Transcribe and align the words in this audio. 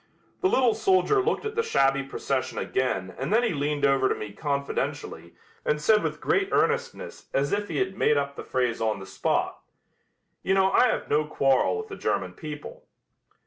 The 0.41 0.49
little 0.49 0.73
soldier 0.73 1.21
looked 1.21 1.45
at 1.45 1.53
the 1.53 1.61
shabby 1.61 2.01
procession 2.01 2.57
again 2.57 3.13
and 3.19 3.31
then 3.31 3.43
he 3.43 3.53
leaned 3.53 3.85
over 3.85 4.09
to 4.09 4.15
me 4.15 4.33
confidentially 4.33 5.35
and 5.63 5.79
said 5.79 6.01
with 6.01 6.19
great 6.19 6.49
earnestness 6.51 7.29
as 7.35 7.51
if 7.51 7.67
he 7.67 7.77
had 7.77 7.95
made 7.95 8.17
up 8.17 8.35
the 8.35 8.43
phrase 8.43 8.81
on 8.81 8.99
the 8.99 9.05
spot: 9.05 9.59
"You 10.41 10.55
know 10.55 10.71
I 10.71 10.87
have 10.87 11.07
no 11.07 11.25
quarrel 11.25 11.77
with 11.77 11.87
the 11.89 11.95
German 11.97 12.33
people." 12.33 12.87